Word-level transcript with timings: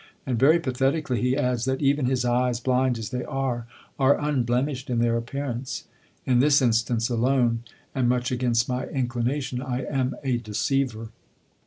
And 0.25 0.39
very 0.39 0.59
pathetically 0.59 1.21
he 1.21 1.37
adds, 1.37 1.65
"that 1.65 1.79
even 1.79 2.07
his 2.07 2.25
eyes, 2.25 2.59
blind 2.59 2.97
as 2.97 3.11
they 3.11 3.23
are, 3.23 3.67
are 3.99 4.19
unblemished 4.19 4.89
in 4.89 4.97
their 4.97 5.15
appearance; 5.15 5.83
in 6.25 6.39
this 6.39 6.59
instance 6.59 7.07
alone, 7.07 7.61
and 7.93 8.09
much 8.09 8.31
against 8.31 8.67
my 8.67 8.87
inclination, 8.87 9.61
I 9.61 9.83
am 9.83 10.15
a 10.23 10.37
deceiver!" 10.37 11.09